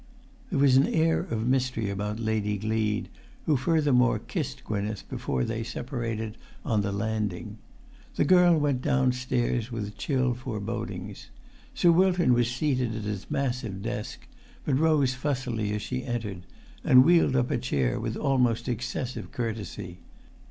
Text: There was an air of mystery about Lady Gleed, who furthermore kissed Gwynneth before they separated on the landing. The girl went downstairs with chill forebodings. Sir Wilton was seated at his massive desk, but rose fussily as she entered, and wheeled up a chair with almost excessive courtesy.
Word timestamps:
There 0.49 0.57
was 0.57 0.77
an 0.77 0.87
air 0.87 1.19
of 1.19 1.47
mystery 1.47 1.91
about 1.91 2.19
Lady 2.19 2.57
Gleed, 2.57 3.07
who 3.45 3.55
furthermore 3.55 4.17
kissed 4.17 4.63
Gwynneth 4.63 5.07
before 5.07 5.43
they 5.43 5.61
separated 5.63 6.37
on 6.65 6.81
the 6.81 6.91
landing. 6.91 7.59
The 8.15 8.25
girl 8.25 8.57
went 8.57 8.81
downstairs 8.81 9.71
with 9.71 9.95
chill 9.99 10.33
forebodings. 10.33 11.27
Sir 11.75 11.91
Wilton 11.91 12.33
was 12.33 12.49
seated 12.49 12.95
at 12.95 13.03
his 13.03 13.29
massive 13.29 13.83
desk, 13.83 14.25
but 14.65 14.79
rose 14.79 15.13
fussily 15.13 15.71
as 15.75 15.83
she 15.83 16.03
entered, 16.03 16.47
and 16.83 17.05
wheeled 17.05 17.35
up 17.35 17.51
a 17.51 17.59
chair 17.59 17.99
with 17.99 18.17
almost 18.17 18.67
excessive 18.67 19.31
courtesy. 19.31 19.99